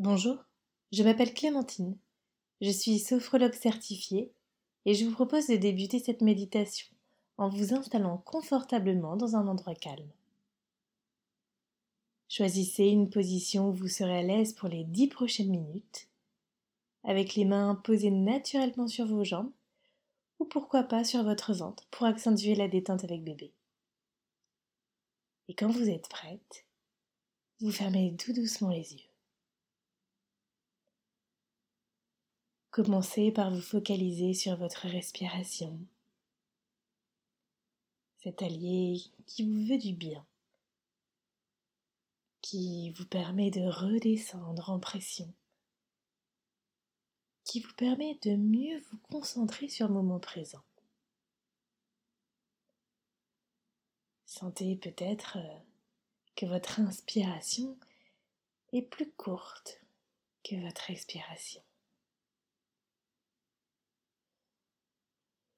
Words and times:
Bonjour, 0.00 0.44
je 0.90 1.04
m'appelle 1.04 1.32
Clémentine. 1.32 1.96
Je 2.60 2.70
suis 2.70 2.98
sophrologue 2.98 3.54
certifiée 3.54 4.32
et 4.86 4.94
je 4.94 5.04
vous 5.04 5.12
propose 5.12 5.46
de 5.46 5.54
débuter 5.54 6.00
cette 6.00 6.20
méditation 6.20 6.88
en 7.36 7.48
vous 7.48 7.74
installant 7.74 8.18
confortablement 8.18 9.16
dans 9.16 9.36
un 9.36 9.46
endroit 9.46 9.76
calme. 9.76 10.10
Choisissez 12.28 12.86
une 12.86 13.08
position 13.08 13.68
où 13.68 13.72
vous 13.72 13.86
serez 13.86 14.18
à 14.18 14.22
l'aise 14.22 14.52
pour 14.52 14.68
les 14.68 14.82
dix 14.82 15.06
prochaines 15.06 15.50
minutes, 15.50 16.08
avec 17.04 17.36
les 17.36 17.44
mains 17.44 17.76
posées 17.76 18.10
naturellement 18.10 18.88
sur 18.88 19.06
vos 19.06 19.22
jambes 19.22 19.52
ou 20.40 20.44
pourquoi 20.44 20.82
pas 20.82 21.04
sur 21.04 21.22
votre 21.22 21.54
ventre 21.54 21.86
pour 21.92 22.06
accentuer 22.06 22.56
la 22.56 22.66
détente 22.66 23.04
avec 23.04 23.22
bébé. 23.22 23.52
Et 25.46 25.54
quand 25.54 25.70
vous 25.70 25.88
êtes 25.88 26.08
prête, 26.08 26.66
vous 27.60 27.70
fermez 27.70 28.16
tout 28.16 28.32
doucement 28.32 28.70
les 28.70 28.94
yeux. 28.94 29.13
Commencez 32.74 33.30
par 33.30 33.52
vous 33.52 33.60
focaliser 33.60 34.34
sur 34.34 34.56
votre 34.56 34.88
respiration, 34.88 35.78
cet 38.18 38.42
allié 38.42 39.00
qui 39.26 39.44
vous 39.44 39.64
veut 39.64 39.78
du 39.78 39.92
bien, 39.92 40.26
qui 42.42 42.90
vous 42.90 43.06
permet 43.06 43.52
de 43.52 43.60
redescendre 43.60 44.70
en 44.70 44.80
pression, 44.80 45.32
qui 47.44 47.60
vous 47.60 47.72
permet 47.74 48.18
de 48.22 48.34
mieux 48.34 48.80
vous 48.90 48.98
concentrer 49.08 49.68
sur 49.68 49.86
le 49.86 49.94
moment 49.94 50.18
présent. 50.18 50.64
Sentez 54.26 54.74
peut-être 54.74 55.38
euh, 55.38 55.58
que 56.34 56.46
votre 56.46 56.80
inspiration 56.80 57.78
est 58.72 58.82
plus 58.82 59.12
courte 59.12 59.80
que 60.42 60.56
votre 60.56 60.90
expiration. 60.90 61.62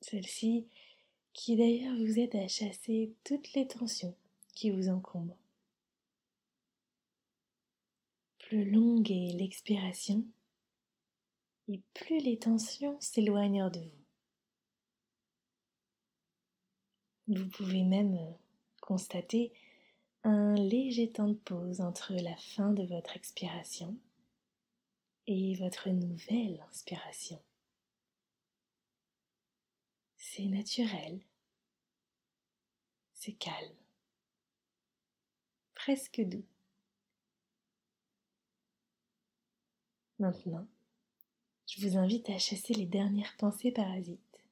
Celle-ci 0.00 0.66
qui 1.32 1.56
d'ailleurs 1.56 1.96
vous 1.96 2.18
aide 2.18 2.36
à 2.36 2.48
chasser 2.48 3.12
toutes 3.24 3.52
les 3.54 3.66
tensions 3.66 4.16
qui 4.54 4.70
vous 4.70 4.88
encombrent. 4.88 5.36
Plus 8.38 8.70
longue 8.70 9.10
est 9.10 9.32
l'expiration, 9.38 10.24
et 11.68 11.80
plus 11.94 12.18
les 12.18 12.38
tensions 12.38 13.00
s'éloignent 13.00 13.70
de 13.70 13.80
vous. 13.80 14.00
Vous 17.28 17.48
pouvez 17.48 17.84
même 17.84 18.18
constater 18.80 19.52
un 20.24 20.54
léger 20.54 21.12
temps 21.12 21.28
de 21.28 21.34
pause 21.34 21.80
entre 21.80 22.12
la 22.14 22.36
fin 22.36 22.72
de 22.72 22.82
votre 22.82 23.16
expiration 23.16 23.96
et 25.28 25.54
votre 25.54 25.90
nouvelle 25.90 26.60
inspiration. 26.68 27.40
C'est 30.22 30.44
naturel, 30.44 31.18
c'est 33.14 33.32
calme, 33.32 33.74
presque 35.74 36.20
doux. 36.20 36.44
Maintenant, 40.18 40.68
je 41.66 41.80
vous 41.80 41.96
invite 41.96 42.28
à 42.28 42.38
chasser 42.38 42.74
les 42.74 42.84
dernières 42.84 43.34
pensées 43.38 43.72
parasites, 43.72 44.44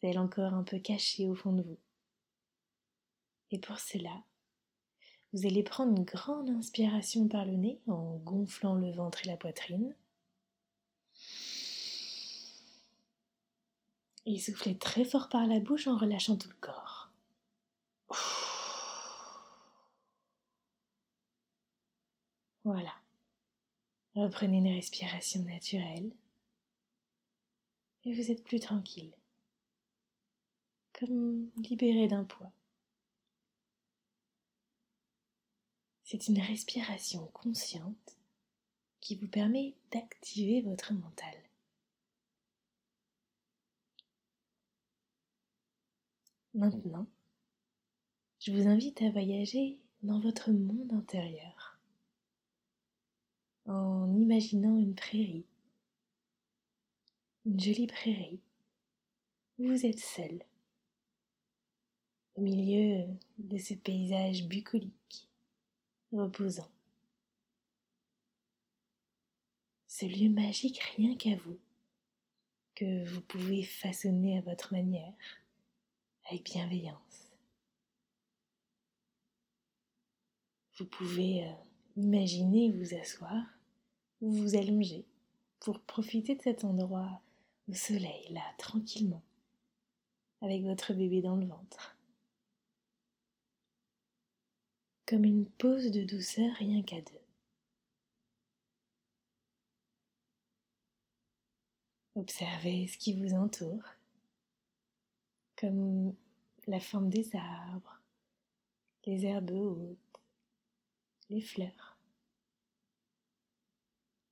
celles 0.00 0.18
encore 0.18 0.52
un 0.52 0.64
peu 0.64 0.80
cachées 0.80 1.28
au 1.28 1.36
fond 1.36 1.52
de 1.52 1.62
vous. 1.62 1.78
Et 3.52 3.60
pour 3.60 3.78
cela, 3.78 4.24
vous 5.32 5.46
allez 5.46 5.62
prendre 5.62 5.96
une 5.96 6.04
grande 6.04 6.50
inspiration 6.50 7.28
par 7.28 7.46
le 7.46 7.52
nez 7.52 7.80
en 7.86 8.16
gonflant 8.16 8.74
le 8.74 8.90
ventre 8.90 9.24
et 9.24 9.28
la 9.28 9.36
poitrine. 9.36 9.94
Et 14.26 14.38
soufflez 14.38 14.78
très 14.78 15.04
fort 15.04 15.28
par 15.28 15.46
la 15.46 15.60
bouche 15.60 15.86
en 15.86 15.96
relâchant 15.96 16.36
tout 16.36 16.48
le 16.48 16.54
corps. 16.60 17.10
Voilà. 22.64 22.94
Reprenez 24.14 24.58
une 24.58 24.74
respiration 24.74 25.42
naturelle. 25.42 26.12
Et 28.04 28.14
vous 28.14 28.30
êtes 28.30 28.44
plus 28.44 28.60
tranquille. 28.60 29.12
Comme 30.92 31.50
libéré 31.56 32.06
d'un 32.06 32.24
poids. 32.24 32.52
C'est 36.04 36.28
une 36.28 36.40
respiration 36.40 37.26
consciente 37.28 38.16
qui 39.00 39.16
vous 39.16 39.28
permet 39.28 39.74
d'activer 39.90 40.60
votre 40.60 40.92
mental. 40.92 41.41
Maintenant, 46.54 47.06
je 48.38 48.52
vous 48.52 48.68
invite 48.68 49.00
à 49.00 49.10
voyager 49.10 49.78
dans 50.02 50.20
votre 50.20 50.50
monde 50.50 50.92
intérieur 50.92 51.78
en 53.64 54.14
imaginant 54.14 54.76
une 54.76 54.94
prairie, 54.94 55.46
une 57.46 57.58
jolie 57.58 57.86
prairie 57.86 58.40
où 59.58 59.68
vous 59.68 59.86
êtes 59.86 60.00
seul 60.00 60.44
au 62.34 62.42
milieu 62.42 63.06
de 63.38 63.56
ce 63.56 63.72
paysage 63.72 64.46
bucolique 64.46 65.28
reposant. 66.12 66.70
Ce 69.86 70.04
lieu 70.04 70.28
magique 70.28 70.80
rien 70.96 71.16
qu'à 71.16 71.36
vous, 71.36 71.58
que 72.74 73.04
vous 73.06 73.22
pouvez 73.22 73.62
façonner 73.62 74.36
à 74.36 74.42
votre 74.42 74.72
manière, 74.72 75.14
avec 76.32 76.44
bienveillance. 76.44 77.30
Vous 80.78 80.86
pouvez 80.86 81.44
euh, 81.46 81.52
imaginer 81.96 82.72
vous 82.72 82.94
asseoir 82.94 83.44
ou 84.22 84.32
vous 84.32 84.56
allonger 84.56 85.04
pour 85.60 85.78
profiter 85.80 86.34
de 86.34 86.40
cet 86.40 86.64
endroit 86.64 87.20
au 87.68 87.74
soleil, 87.74 88.32
là, 88.32 88.40
tranquillement, 88.56 89.22
avec 90.40 90.62
votre 90.62 90.94
bébé 90.94 91.20
dans 91.20 91.36
le 91.36 91.46
ventre. 91.46 91.96
comme 95.04 95.26
une 95.26 95.44
pause 95.44 95.90
de 95.90 96.04
douceur 96.04 96.50
rien 96.54 96.82
qu'à 96.82 97.02
deux. 97.02 97.20
Observez 102.14 102.86
ce 102.86 102.96
qui 102.96 103.12
vous 103.20 103.34
entoure, 103.34 103.82
comme 105.62 106.12
la 106.66 106.80
forme 106.80 107.08
des 107.08 107.36
arbres, 107.36 108.00
les 109.06 109.24
herbes 109.26 109.52
hautes, 109.52 110.20
les 111.30 111.40
fleurs, 111.40 111.96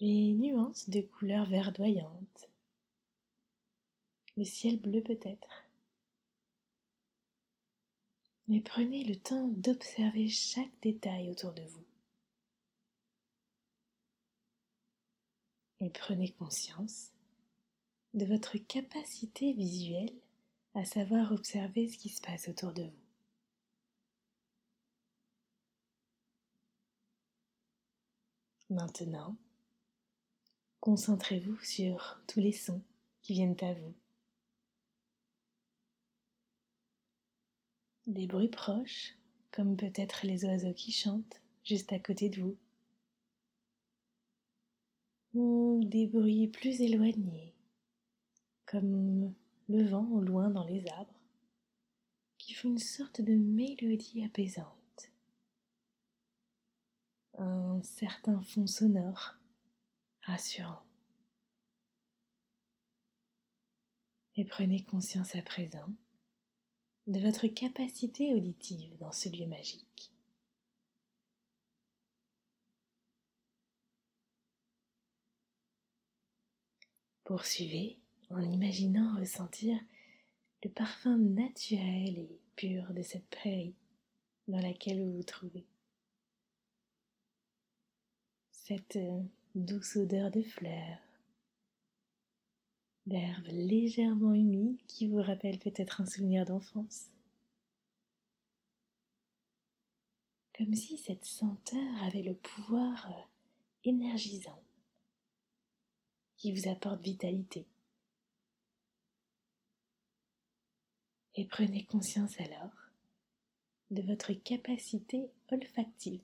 les 0.00 0.34
nuances 0.34 0.90
de 0.90 1.00
couleurs 1.00 1.46
verdoyantes, 1.46 2.50
le 4.36 4.44
ciel 4.44 4.78
bleu 4.78 5.02
peut-être. 5.02 5.64
Mais 8.46 8.60
prenez 8.60 9.04
le 9.04 9.16
temps 9.16 9.48
d'observer 9.48 10.28
chaque 10.28 10.78
détail 10.82 11.30
autour 11.30 11.54
de 11.54 11.62
vous. 11.62 11.86
Et 15.80 15.88
prenez 15.88 16.32
conscience 16.32 17.12
de 18.12 18.26
votre 18.26 18.58
capacité 18.58 19.54
visuelle 19.54 20.12
à 20.74 20.84
savoir 20.84 21.32
observer 21.32 21.88
ce 21.88 21.98
qui 21.98 22.08
se 22.08 22.20
passe 22.20 22.48
autour 22.48 22.72
de 22.72 22.82
vous. 22.82 22.90
Maintenant, 28.70 29.36
concentrez-vous 30.80 31.58
sur 31.60 32.20
tous 32.26 32.40
les 32.40 32.52
sons 32.52 32.82
qui 33.22 33.34
viennent 33.34 33.56
à 33.62 33.74
vous. 33.74 33.94
des 38.06 38.26
bruits 38.26 38.48
proches, 38.48 39.14
comme 39.50 39.76
peut-être 39.76 40.26
les 40.26 40.44
oiseaux 40.44 40.74
qui 40.74 40.92
chantent 40.92 41.40
juste 41.64 41.92
à 41.92 41.98
côté 41.98 42.28
de 42.28 42.40
vous, 42.42 42.56
ou 45.32 45.82
des 45.84 46.06
bruits 46.06 46.48
plus 46.48 46.80
éloignés, 46.80 47.54
comme 48.66 49.34
le 49.68 49.86
vent 49.86 50.06
au 50.10 50.20
loin 50.20 50.50
dans 50.50 50.64
les 50.64 50.86
arbres, 50.88 51.20
qui 52.38 52.54
font 52.54 52.68
une 52.68 52.78
sorte 52.78 53.20
de 53.20 53.34
mélodie 53.34 54.22
apaisante, 54.24 55.10
un 57.38 57.82
certain 57.82 58.40
fond 58.42 58.66
sonore 58.66 59.36
rassurant. 60.22 60.82
Et 64.36 64.44
prenez 64.44 64.82
conscience 64.84 65.34
à 65.36 65.42
présent 65.42 65.88
de 67.06 67.20
votre 67.20 67.46
capacité 67.46 68.34
auditive 68.34 68.96
dans 68.98 69.12
ce 69.12 69.28
lieu 69.28 69.46
magique. 69.46 70.12
Poursuivez 77.24 78.03
en 78.34 78.42
imaginant 78.42 79.16
ressentir 79.18 79.78
le 80.62 80.70
parfum 80.70 81.16
naturel 81.16 82.18
et 82.18 82.40
pur 82.56 82.92
de 82.92 83.02
cette 83.02 83.28
prairie 83.28 83.74
dans 84.48 84.60
laquelle 84.60 85.02
vous 85.02 85.16
vous 85.16 85.22
trouvez. 85.22 85.64
Cette 88.50 88.96
euh, 88.96 89.22
douce 89.54 89.96
odeur 89.96 90.30
de 90.30 90.42
fleurs, 90.42 90.98
d'herbes 93.06 93.48
légèrement 93.48 94.32
humides 94.32 94.80
qui 94.86 95.06
vous 95.06 95.22
rappellent 95.22 95.58
peut-être 95.58 96.00
un 96.00 96.06
souvenir 96.06 96.44
d'enfance. 96.44 97.10
Comme 100.56 100.74
si 100.74 100.96
cette 100.96 101.24
senteur 101.24 102.02
avait 102.04 102.22
le 102.22 102.34
pouvoir 102.34 103.10
euh, 103.10 103.22
énergisant 103.84 104.62
qui 106.36 106.52
vous 106.52 106.68
apporte 106.68 107.02
vitalité. 107.02 107.66
Et 111.36 111.44
prenez 111.46 111.84
conscience 111.84 112.38
alors 112.40 112.70
de 113.90 114.02
votre 114.02 114.32
capacité 114.32 115.30
olfactive 115.50 116.22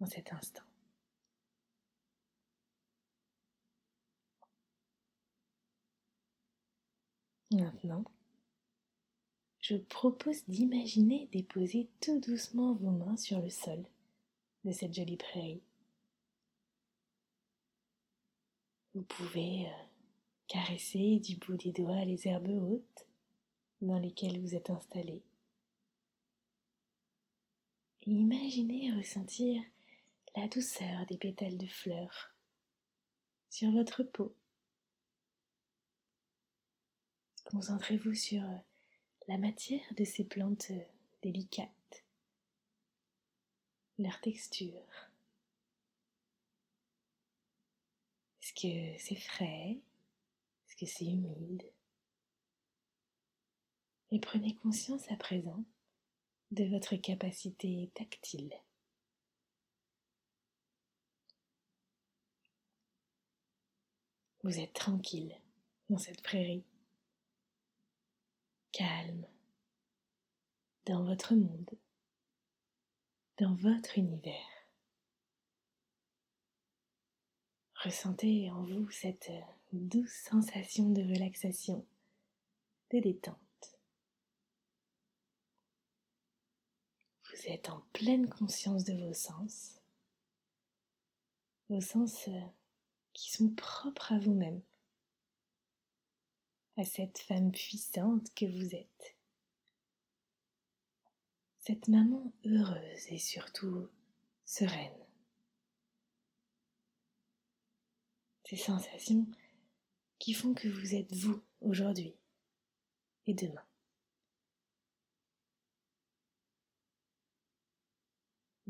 en 0.00 0.06
cet 0.06 0.32
instant. 0.32 0.62
Maintenant, 7.52 8.04
je 9.60 9.74
vous 9.74 9.84
propose 9.84 10.44
d'imaginer 10.46 11.28
déposer 11.32 11.88
tout 12.00 12.20
doucement 12.20 12.74
vos 12.74 12.90
mains 12.90 13.16
sur 13.16 13.40
le 13.40 13.50
sol 13.50 13.84
de 14.64 14.72
cette 14.72 14.94
jolie 14.94 15.16
prairie. 15.16 15.62
Vous 18.94 19.02
pouvez 19.02 19.66
euh, 19.66 19.84
caresser 20.48 21.20
du 21.20 21.36
bout 21.36 21.56
des 21.56 21.72
doigts 21.72 22.04
les 22.04 22.26
herbes 22.26 22.48
hautes 22.48 23.06
dans 23.80 23.98
lesquelles 23.98 24.40
vous 24.40 24.54
êtes 24.54 24.70
installé. 24.70 25.22
Imaginez 28.06 28.92
ressentir 28.92 29.62
la 30.36 30.48
douceur 30.48 31.06
des 31.06 31.18
pétales 31.18 31.58
de 31.58 31.66
fleurs 31.66 32.34
sur 33.50 33.70
votre 33.72 34.02
peau 34.02 34.34
Concentrez-vous 37.50 38.14
sur 38.14 38.44
euh, 38.44 38.56
la 39.26 39.36
matière 39.36 39.82
de 39.96 40.04
ces 40.04 40.22
plantes 40.22 40.70
euh, 40.70 40.84
délicates, 41.20 42.04
leur 43.98 44.20
texture. 44.20 44.84
Est-ce 48.40 48.52
que 48.52 49.02
c'est 49.02 49.16
frais? 49.16 49.78
Est-ce 50.68 50.76
que 50.76 50.86
c'est 50.86 51.06
humide? 51.06 51.64
Et 54.10 54.18
prenez 54.18 54.56
conscience 54.56 55.10
à 55.10 55.16
présent 55.16 55.64
de 56.50 56.64
votre 56.64 56.96
capacité 56.96 57.90
tactile. 57.94 58.52
Vous 64.42 64.58
êtes 64.58 64.72
tranquille 64.72 65.36
dans 65.90 65.98
cette 65.98 66.22
prairie 66.22 66.64
calme 68.72 69.26
dans 70.86 71.04
votre 71.04 71.34
monde, 71.34 71.70
dans 73.38 73.54
votre 73.54 73.98
univers. 73.98 74.34
Ressentez 77.84 78.50
en 78.50 78.64
vous 78.64 78.90
cette 78.90 79.30
douce 79.72 80.10
sensation 80.10 80.90
de 80.90 81.02
relaxation, 81.02 81.86
de 82.92 82.98
détente. 82.98 83.49
Vous 87.30 87.46
êtes 87.46 87.68
en 87.68 87.80
pleine 87.92 88.28
conscience 88.28 88.84
de 88.84 88.94
vos 88.94 89.14
sens, 89.14 89.80
vos 91.68 91.80
sens 91.80 92.28
qui 93.12 93.30
sont 93.30 93.50
propres 93.50 94.12
à 94.12 94.18
vous-même 94.18 94.62
à 96.76 96.84
cette 96.84 97.18
femme 97.18 97.52
puissante 97.52 98.32
que 98.34 98.46
vous 98.46 98.74
êtes. 98.74 99.16
Cette 101.58 101.88
maman 101.88 102.32
heureuse 102.46 103.06
et 103.10 103.18
surtout 103.18 103.88
sereine. 104.46 105.06
Ces 108.44 108.56
sensations 108.56 109.26
qui 110.18 110.32
font 110.32 110.54
que 110.54 110.68
vous 110.68 110.94
êtes 110.94 111.14
vous 111.14 111.42
aujourd'hui 111.60 112.14
et 113.26 113.34
demain. 113.34 113.69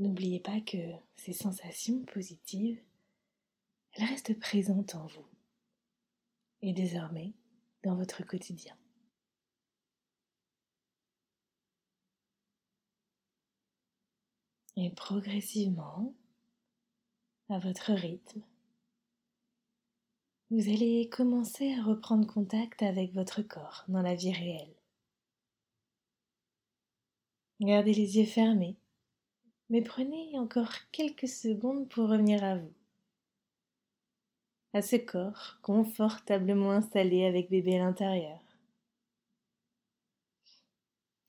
N'oubliez 0.00 0.40
pas 0.40 0.62
que 0.62 0.78
ces 1.16 1.34
sensations 1.34 2.02
positives, 2.06 2.80
elles 3.92 4.06
restent 4.06 4.38
présentes 4.40 4.94
en 4.94 5.06
vous. 5.06 5.26
Et 6.62 6.72
désormais, 6.72 7.34
dans 7.82 7.96
votre 7.96 8.24
quotidien. 8.24 8.74
Et 14.76 14.88
progressivement, 14.88 16.14
à 17.50 17.58
votre 17.58 17.92
rythme, 17.92 18.40
vous 20.48 20.70
allez 20.70 21.10
commencer 21.10 21.74
à 21.74 21.82
reprendre 21.82 22.26
contact 22.26 22.82
avec 22.82 23.12
votre 23.12 23.42
corps 23.42 23.84
dans 23.88 24.00
la 24.00 24.14
vie 24.14 24.32
réelle. 24.32 24.74
Gardez 27.60 27.92
les 27.92 28.16
yeux 28.16 28.24
fermés, 28.24 28.78
mais 29.70 29.82
prenez 29.82 30.38
encore 30.38 30.72
quelques 30.92 31.28
secondes 31.28 31.88
pour 31.88 32.08
revenir 32.08 32.44
à 32.44 32.56
vous 32.56 32.72
à 34.72 34.82
ce 34.82 34.96
corps 34.96 35.58
confortablement 35.62 36.70
installé 36.70 37.24
avec 37.24 37.50
bébé 37.50 37.76
à 37.76 37.84
l'intérieur. 37.84 38.40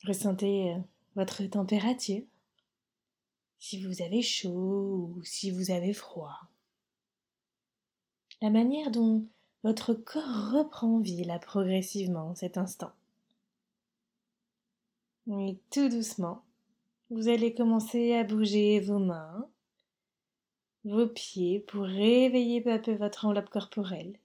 Ressentez 0.06 0.74
euh, 0.74 0.80
votre 1.16 1.44
température, 1.46 2.24
si 3.60 3.84
vous 3.84 4.02
avez 4.02 4.22
chaud 4.22 5.14
ou 5.16 5.24
si 5.24 5.52
vous 5.52 5.72
avez 5.72 5.94
froid. 5.94 6.40
La 8.42 8.50
manière 8.50 8.92
dont 8.92 9.28
votre 9.64 9.94
corps 9.94 10.52
reprend 10.52 11.00
vie 11.00 11.24
là 11.24 11.38
progressivement 11.38 12.30
en 12.30 12.36
cet 12.36 12.58
instant. 12.58 12.92
Et 15.28 15.60
tout 15.70 15.88
doucement, 15.90 16.44
vous 17.12 17.28
allez 17.28 17.54
commencer 17.54 18.14
à 18.14 18.24
bouger 18.24 18.80
vos 18.80 18.98
mains, 18.98 19.50
vos 20.86 21.08
pieds 21.08 21.60
pour 21.60 21.84
réveiller 21.84 22.62
peu 22.62 22.72
à 22.72 22.80
peu 22.80 22.94
votre 22.96 23.26
enveloppe 23.26 23.50
corporelle. 23.50 24.18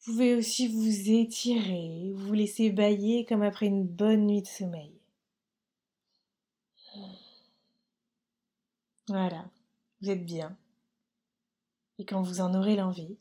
Vous 0.00 0.12
pouvez 0.12 0.34
aussi 0.34 0.66
vous 0.66 1.10
étirer, 1.10 2.12
vous 2.12 2.32
laisser 2.32 2.70
bailler 2.70 3.24
comme 3.24 3.42
après 3.42 3.66
une 3.66 3.86
bonne 3.86 4.26
nuit 4.26 4.42
de 4.42 4.48
sommeil. 4.48 4.92
Voilà, 9.08 9.48
vous 10.00 10.10
êtes 10.10 10.24
bien. 10.24 10.58
Et 11.98 12.04
quand 12.04 12.20
vous 12.20 12.40
en 12.40 12.52
aurez 12.54 12.74
l'envie, 12.74 13.16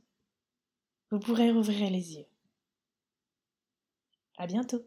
vous 1.11 1.19
pourrez 1.19 1.51
rouvrir 1.51 1.91
les 1.91 2.15
yeux. 2.15 2.25
À 4.37 4.47
bientôt. 4.47 4.83